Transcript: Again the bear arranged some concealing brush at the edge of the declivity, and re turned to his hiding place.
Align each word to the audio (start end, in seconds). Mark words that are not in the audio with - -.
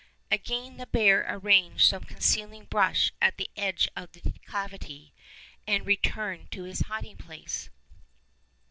Again 0.31 0.77
the 0.77 0.87
bear 0.87 1.27
arranged 1.29 1.85
some 1.87 2.03
concealing 2.05 2.65
brush 2.65 3.13
at 3.21 3.37
the 3.37 3.51
edge 3.55 3.87
of 3.95 4.13
the 4.13 4.21
declivity, 4.21 5.13
and 5.67 5.85
re 5.85 5.95
turned 5.95 6.49
to 6.53 6.63
his 6.63 6.79
hiding 6.89 7.17
place. 7.17 7.69